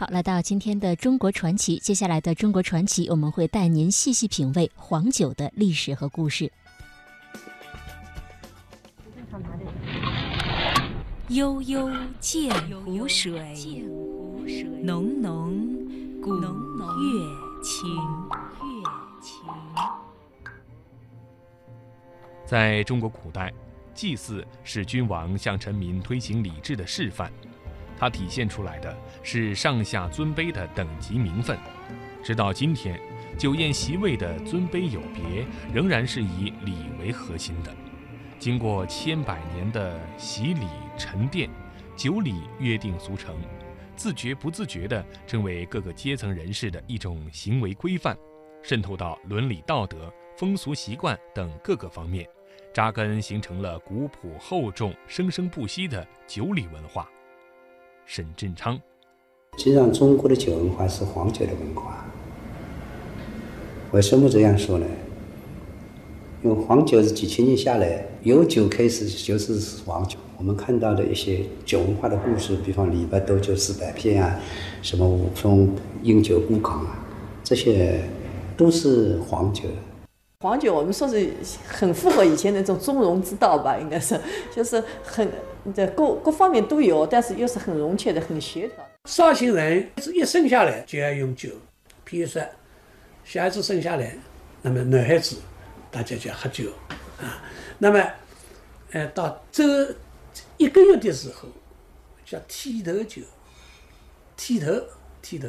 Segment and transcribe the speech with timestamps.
[0.00, 6.50] 好，来到今天的中国传奇，接下来的中国传奇，我们会带您细细品味黄酒的历史和故事。
[11.28, 12.50] 悠悠见
[12.82, 13.84] 湖水，
[14.82, 15.68] 浓浓
[16.22, 16.48] 古月
[17.62, 17.86] 情。
[22.46, 23.52] 在中国古代，
[23.92, 27.30] 祭祀是君王向臣民推行礼制的示范，
[28.00, 31.58] 它体现出来的是上下尊卑的等级名分。
[32.24, 32.98] 直到今天，
[33.36, 37.70] 酒宴席位的尊卑有别，仍然是以礼为核心的。
[38.38, 40.66] 经过千百年的洗礼
[40.96, 41.50] 沉淀，
[41.94, 43.36] 酒礼约定俗成，
[43.96, 48.16] 自觉不自觉地成为各个阶层人士的一种行为规范，
[48.62, 52.26] 渗透到伦理道德、风俗习惯等各个方面，
[52.72, 57.06] 扎根形成了古朴厚重、生生不息的酒礼文化。
[58.06, 58.74] 沈振昌，
[59.56, 62.04] 实际上，中国的酒文化是黄酒的文化。
[63.92, 64.86] 为什么这样说呢？
[66.42, 70.18] 因为黄酒是几千年下来，有酒开始就是黄酒。
[70.38, 74.40] 我们看到的一些酒文化的故事，比方李白斗酒诗百篇啊，
[74.80, 75.68] 什么武松
[76.02, 76.98] 饮酒孤港啊，
[77.44, 78.00] 这些
[78.56, 79.64] 都是黄酒。
[80.40, 81.30] 黄酒我们说是
[81.66, 84.18] 很符合以前那种中庸之道吧，应该是，
[84.56, 85.28] 就是很
[85.74, 88.86] 这各各方面都有，但是又是很融洽的、很协调。
[89.04, 91.48] 绍兴人是一生下来就要用酒，
[92.06, 92.42] 譬如说
[93.24, 94.16] 小孩子生下来，
[94.62, 95.36] 那么男孩子。
[95.92, 96.70] 大家就要喝酒
[97.18, 97.42] 啊，
[97.78, 98.00] 那么，
[98.92, 99.92] 呃，到这
[100.56, 101.48] 一个月的时候，
[102.24, 103.22] 叫剃头酒。
[104.36, 104.72] 剃头，
[105.20, 105.48] 剃头，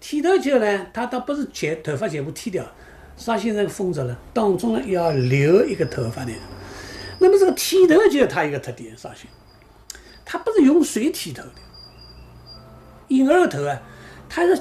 [0.00, 2.64] 剃头酒呢，它倒不是全头发全部剃掉，
[3.18, 6.32] 绍兴人风俗呢，当中呢要留一个头发的。
[7.18, 9.28] 那么这个剃头就有它一个特点，绍兴，
[10.24, 11.54] 它不是用水剃头的，
[13.08, 13.80] 婴儿头啊，
[14.28, 14.56] 它是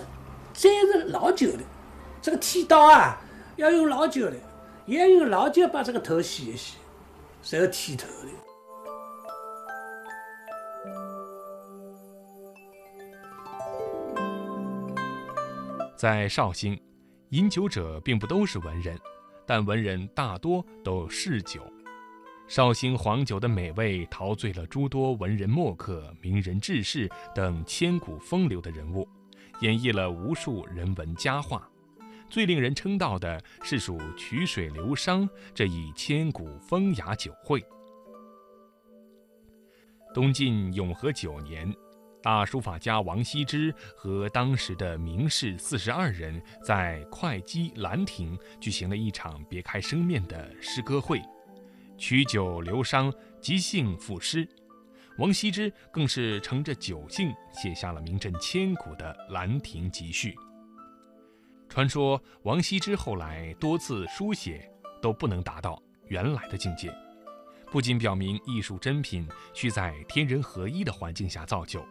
[0.54, 1.60] 沾着老酒的，
[2.22, 3.22] 这个剃刀啊
[3.56, 4.36] 要用老酒的。
[4.86, 6.78] 也要用老酒把这个头洗一洗，
[7.44, 8.30] 才要剃头的。
[15.98, 16.82] 在绍兴，
[17.32, 18.98] 饮酒者并不都是文人，
[19.46, 21.60] 但文人大多都嗜酒。
[22.48, 29.08] 绍兴黄酒的美味陶醉了诸多文人墨客、名人志士等千古风流的人物，
[29.60, 31.70] 演绎了无数人文佳话。
[32.30, 37.62] 最令人称道的是属曲水流觞这一千古风雅酒会。
[40.14, 41.72] 东晋永和九年，
[42.24, 51.22] 大书法家王羲之和当时的名士四十二人在会稽兰亭举行了一场别开生面的诗歌会，
[51.98, 54.48] 曲酒流觞，即兴赋诗。
[55.18, 60.32] 王羲之更是乘着酒兴，写下了名震千古的《兰亭集序》。
[61.68, 64.72] 传说王羲之后来多次书写
[65.02, 66.94] 都不能达到原来的境界，
[67.72, 71.84] 不仅表明艺术珍品需在天人合一的环境下造就，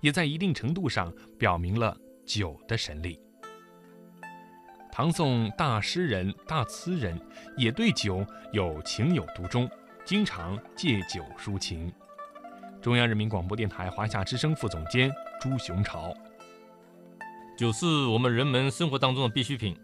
[0.00, 1.96] 也在一定程度上表明了
[2.26, 3.18] 酒的神力。
[4.94, 7.18] 唐宋大诗人、大词人
[7.56, 8.22] 也对酒
[8.52, 9.66] 有情有独钟，
[10.04, 11.90] 经常借酒抒情。
[12.78, 15.10] 中央人民广播电台华夏之声副总监
[15.40, 16.12] 朱雄朝。
[17.56, 19.74] 酒是我们人们生活当中的必需品，《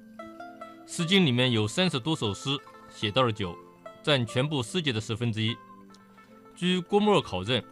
[0.86, 2.50] 诗经》里面有三十多首诗
[2.90, 3.56] 写到了酒，
[4.02, 5.56] 占全部诗集的十分之一。
[6.54, 7.62] 据郭沫若考证，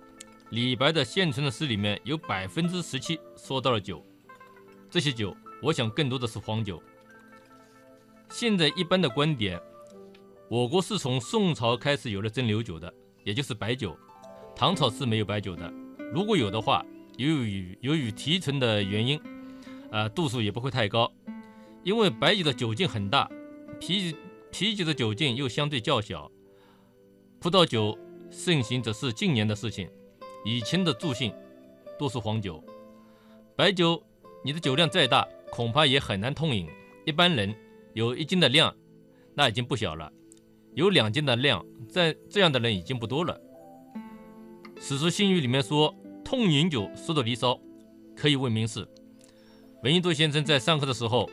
[0.49, 4.03] 李白的现存的诗里面有百分之十七说到了酒。
[4.89, 6.83] 这些酒，我想更多的是黄酒。
[8.29, 9.61] 现在一般的观点，
[10.49, 12.93] 我国是从宋朝开始有了蒸馏酒的，
[13.25, 13.97] 也就是白酒。
[14.55, 15.73] 唐朝是没有白酒的，
[16.13, 16.85] 如果有的话，
[17.17, 19.21] 由于由于提纯的原因。
[19.89, 21.11] 啊，度数也不会太高，
[21.85, 23.31] 因为白酒的酒劲很大，
[23.79, 24.15] 啤
[24.51, 26.31] 啤酒的酒劲又相对较小。
[27.39, 27.97] 葡萄酒
[28.29, 29.89] 盛行则是近年的事情，
[30.45, 31.33] 以前的助兴
[31.97, 32.63] 多是黄酒。
[33.55, 34.03] 白酒，
[34.45, 36.69] 你的酒量再大，恐怕也很难痛饮。
[37.07, 37.55] 一般人
[37.97, 38.77] 有一斤的量，
[39.35, 40.13] 那已经不小了；
[40.75, 43.41] 有两斤的量，在这样的人已经不多了。
[44.79, 47.59] 史书新语里面说，痛饮酒，说的离骚，
[48.15, 48.87] 可以问名士。
[49.83, 51.31] 闻一多先生在上课的时候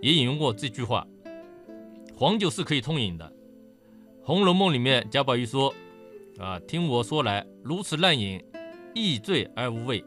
[0.00, 1.06] 也引用过这句话
[2.16, 3.30] ：“黄酒是可以通饮的。”
[4.26, 5.74] 《红楼梦》里面贾宝玉说
[6.40, 8.42] ：“啊，听我说来，如此滥饮，
[8.94, 10.02] 易醉而无味。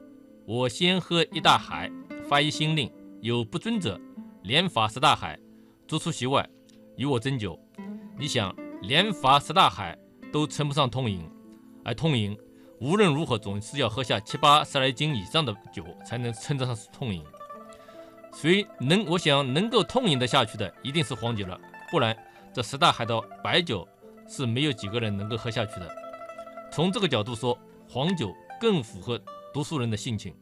[0.48, 1.92] 我先喝一大海，
[2.28, 2.92] 发一新令，
[3.22, 4.02] 有不尊者，
[4.42, 5.40] 连罚十大海，
[5.88, 6.48] 逐出席外，
[6.98, 7.60] 与我斟酒。
[8.18, 9.96] 你想，连罚十大海
[10.32, 11.30] 都称不上痛饮，
[11.84, 12.36] 而痛饮，
[12.80, 17.24] 无论如何总是要喝下七八十来斤以上的酒，才能称得上是痛饮。
[18.34, 21.60] 所以能，我想能够痛饮得下去的，一定是黄酒了，
[21.92, 22.18] 不然
[22.52, 23.88] 这十大海的白酒
[24.28, 25.96] 是没有几个人能够喝下去的。
[26.72, 27.56] 从这个角度说，
[27.88, 29.22] 黄酒更符合
[29.54, 30.36] 读书人的性情。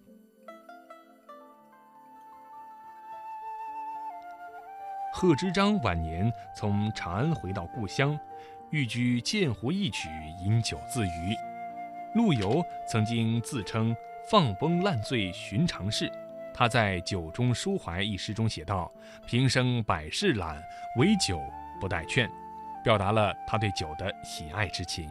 [5.24, 8.20] 贺知章晚年从长安回到故乡，
[8.72, 10.10] 寓居鉴湖一曲，
[10.44, 11.34] 饮酒自娱。
[12.14, 13.96] 陆游曾经自称
[14.30, 16.12] “放崩烂醉寻常事”，
[16.54, 18.92] 他在《酒中抒怀》一诗中写道
[19.26, 20.62] ：“平生百事懒，
[21.00, 21.40] 唯酒
[21.80, 22.30] 不待劝”，
[22.84, 25.10] 表达了他对酒的喜爱之情。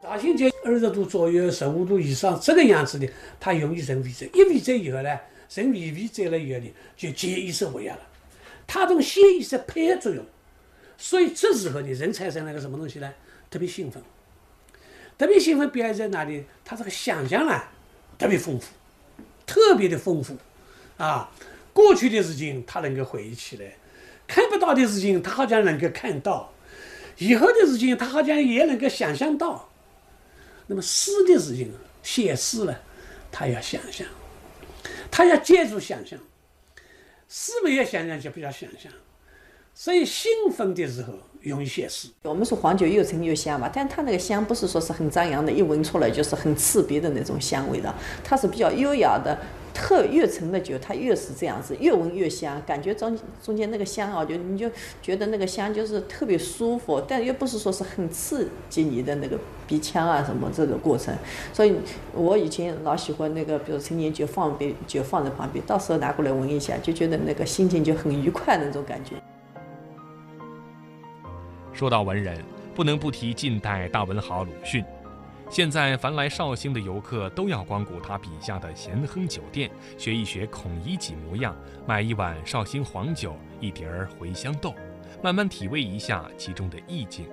[0.00, 3.06] 大兴就二十度左右，十五度以上这个样子的，
[3.38, 4.30] 他容易成胃醉。
[4.32, 5.10] 一胃醉以后呢，
[5.50, 8.00] 人胃胃醉了以后呢，就潜意识活跃了。
[8.66, 10.24] 它同潜意识配合作用，
[10.96, 13.12] 所以这时候呢，人产生了个什么东西呢？
[13.50, 14.02] 特别兴奋，
[15.18, 16.44] 特别兴奋表现在哪里？
[16.64, 17.70] 他这个想象啊，
[18.18, 18.66] 特别丰富，
[19.44, 20.36] 特别的丰富
[20.96, 21.30] 啊！
[21.74, 23.74] 过去的事情他能够回忆起来，
[24.26, 26.52] 看不到的事情他好像能够看到，
[27.18, 29.68] 以后的事情他好像也能够想象到。
[30.66, 31.72] 那么诗的事情，
[32.02, 32.80] 写诗了，
[33.30, 34.06] 他要想象，
[35.10, 36.18] 他要借助想象。
[37.34, 38.92] 诗没有想象就不要想象，
[39.84, 42.06] 所以兴奋的时候容易写诗。
[42.22, 47.92] 我们说黄酒又陈又香嘛，但它那个香不是说是很张扬的，一闻出来就是很刺鼻的那种香味的，
[48.22, 49.36] 它是比较优雅的。
[49.74, 54.70] 特越陈的酒，它越是这样子，越闻越香，感觉中中间那个香啊，就你就
[55.02, 59.36] 觉得那个香就是特别舒服，但又不是说是很刺激你的那个
[59.66, 61.12] 鼻腔啊什么这个过程。
[61.52, 61.74] 所以
[62.14, 69.16] 我以前老喜欢那个，比如陈年酒放杯酒放在旁边，到时候拿过来闻一下，就觉得那个心情就很愉快那种感觉。
[71.82, 72.40] 说到文人，
[72.76, 74.84] 不能不提近代大文豪鲁迅。
[75.50, 79.68] 现在凡来绍兴的游客都要光顾他笔下的咸亨酒店，
[79.98, 84.72] 学一学孔乙己模样，买一碗绍兴黄酒，一碟儿茴香豆，
[85.24, 87.26] 慢慢体味一下其中的意境。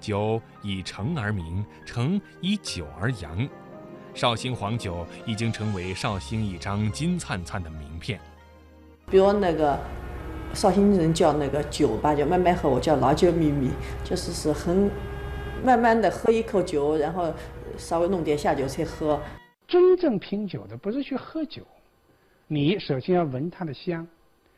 [0.00, 3.46] 酒以诚而名，诚以酒而扬，
[4.14, 8.18] 绍兴黄酒已经成为绍兴一张金灿灿的名片。
[9.10, 9.78] 比如那个
[10.56, 13.70] 绍兴人叫那个酒吧叫慢慢喝，我叫老酒秘密，
[14.02, 14.90] 就是是很。
[15.64, 17.32] 慢慢的喝一口酒，然后
[17.76, 19.20] 稍微弄点下酒菜喝。
[19.66, 21.62] 真正品酒的不是去喝酒，
[22.46, 24.06] 你首先要闻它的香，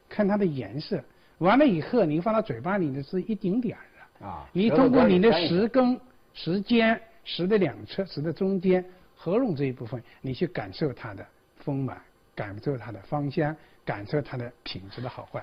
[0.08, 1.02] 看它的颜色，
[1.38, 3.84] 完了以后你放到嘴巴里的是一丁点儿
[4.20, 4.46] 的啊。
[4.52, 5.98] 你通过你的舌根、
[6.34, 8.84] 舌尖、舌的两侧、舌的中间、
[9.16, 11.24] 喉咙这一部分，你去感受它的
[11.58, 11.98] 丰满，
[12.34, 15.42] 感受它的芳香，感受它的品质的好坏。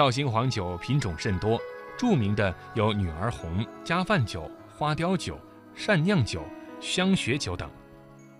[0.00, 1.60] 绍兴黄酒品种甚多，
[1.98, 5.38] 著名的有女儿红、加饭酒、花雕酒、
[5.74, 6.42] 善酿酒、
[6.80, 7.70] 香雪酒等。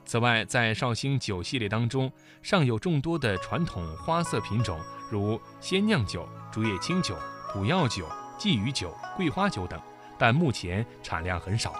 [0.06, 2.10] 此外，在绍兴酒系列当中，
[2.40, 4.80] 尚有众多的传统花色品种，
[5.10, 7.14] 如鲜酿酒、竹叶青酒、
[7.52, 8.06] 补药酒、
[8.38, 9.78] 鲫鱼酒、桂花酒等，
[10.16, 11.74] 但目前产量很少。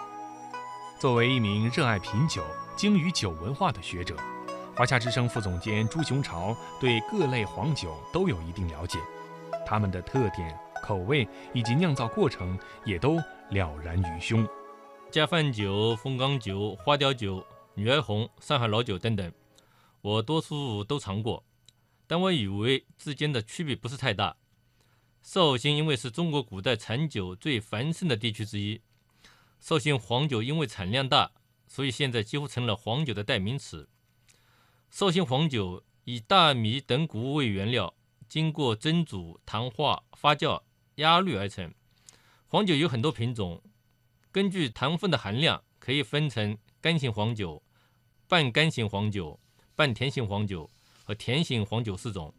[0.99, 2.43] 作为一名热爱品酒、
[2.75, 4.15] 精于酒文化的学者，
[4.75, 8.99] 华夏之声副总监朱雄朝对各类黄酒都有一定了解。
[9.71, 13.15] 它们的特点、口味以及酿造过程也都
[13.51, 14.45] 了然于胸。
[15.09, 17.41] 加饭酒、凤冈酒、花雕酒、
[17.73, 19.31] 女儿红、上海老酒等等，
[20.01, 21.41] 我多数都尝过，
[22.05, 24.35] 但我以为之间的区别不是太大。
[25.21, 28.81] 绍兴因为是中国古代产酒最繁盛的地区之一，
[29.61, 31.31] 绍兴黄酒因为产量大，
[31.65, 33.87] 所以现在几乎成了黄酒的代名词。
[34.89, 37.93] 绍兴黄酒以大米等谷物为原料。
[38.31, 40.61] 经过蒸煮、糖化、发酵、
[40.95, 41.69] 压滤而成。
[42.47, 43.61] 黄酒有很多品种，
[44.31, 47.61] 根据糖分的含量，可以分成干型黄酒、
[48.29, 49.37] 半干型黄酒、
[49.75, 50.69] 半甜型黄酒
[51.03, 52.33] 和甜型黄酒四种。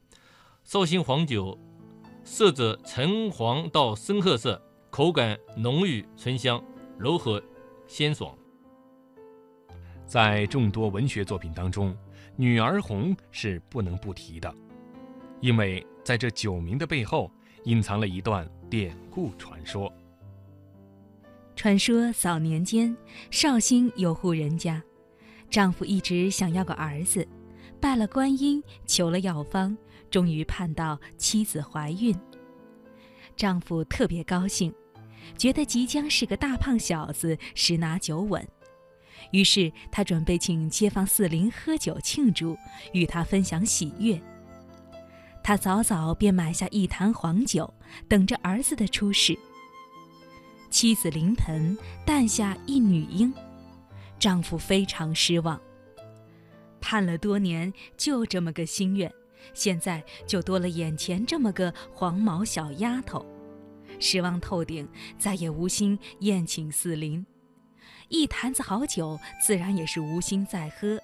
[0.65, 1.61] 绍兴黄酒
[2.25, 4.59] 色泽橙黄到深褐色，
[4.89, 6.65] 口感浓郁醇香、
[6.97, 7.43] 柔和
[7.87, 8.35] 鲜爽。
[10.07, 11.93] 在众多文学作品当中，
[12.35, 14.55] 《女儿红》是不能不提的。
[15.43, 17.31] 因为在这酒名的背后，
[17.65, 19.93] 隐藏了一段典故传说。
[21.57, 22.97] 传说早年间，
[23.31, 24.83] 绍兴有户人家，
[25.51, 27.27] 丈夫一直想要个儿子，
[27.81, 29.77] 拜了观音，求了药方，
[30.11, 32.17] 终于盼到妻子怀孕。
[33.37, 34.73] 丈夫特别高兴，
[35.37, 38.47] 觉得即将是个大胖小子，十拿九稳。
[39.33, 42.57] 于是他准备请街坊四邻喝酒庆祝，
[42.93, 44.21] 与他分享喜悦。
[45.45, 47.73] 他早早便买下一坛黄酒，
[48.09, 49.37] 等着儿子的出世。
[50.71, 53.33] 妻子临盆，诞下一女婴，
[54.19, 55.61] 丈夫非常失望。
[56.81, 59.13] 盼了多年，就这么个心愿，
[59.53, 63.27] 现在就多了眼前这么个黄毛小丫头，
[63.99, 67.25] 失望透顶，再也无心宴请四邻。
[68.09, 71.01] 一坛子好酒，自然也是无心再喝，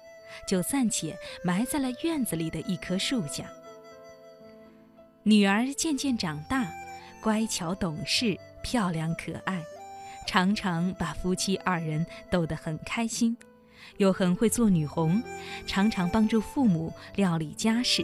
[0.47, 3.45] 就暂且埋在了院子里的一棵树下。
[5.29, 6.73] 女儿渐渐长大，
[7.21, 9.61] 乖巧懂事，漂亮可爱，
[10.25, 13.37] 常常把夫妻二人逗得很开心，
[13.97, 15.21] 又很会做女红，
[15.67, 18.03] 常常帮助父母料理家事。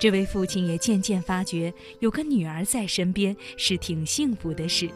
[0.00, 4.90] 这位父亲也渐渐发觉，有个女儿在身边是挺幸福的事。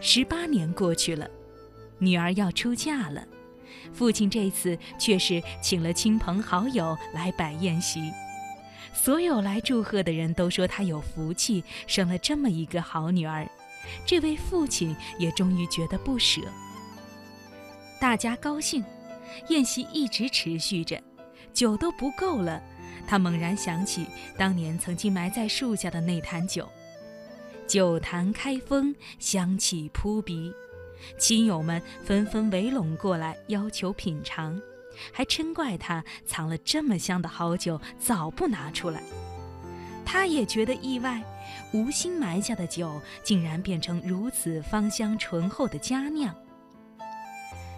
[0.00, 1.28] 十八年过去了，
[1.98, 3.26] 女儿要出嫁了，
[3.92, 8.08] 父亲这次却是请了亲朋好友来摆宴席。
[8.92, 13.46] 所有来祝贺的人都说他有福气，生了这么一个好女儿。
[14.06, 16.40] 这位父亲也终于觉得不舍。
[18.00, 18.84] 大家高兴，
[19.48, 21.00] 宴席一直持续着，
[21.52, 22.62] 酒都不够了。
[23.06, 24.06] 他猛然想起
[24.38, 26.68] 当年曾经埋在树下的那坛酒，
[27.66, 30.52] 酒坛开封，香气扑鼻，
[31.18, 34.60] 亲友们纷纷围拢过来，要求品尝。
[35.12, 39.02] 还嗔怪他藏了这么香的好酒，早不拿出来。
[40.04, 41.22] 他也觉得意外，
[41.72, 46.34] 无心埋下的酒竟然变成如此芳香醇厚的佳酿。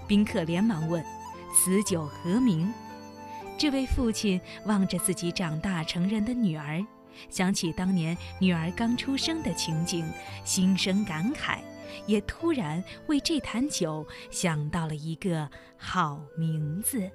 [0.06, 1.04] 宾客连忙问
[1.54, 2.73] ：“此酒何名？”
[3.56, 6.85] 这位父亲望着自己长大成人的女儿，
[7.30, 10.04] 想起当年女儿刚出生的情景，
[10.44, 11.59] 心生感慨。
[12.06, 17.10] 也突然为这坛酒想到了一个好名字。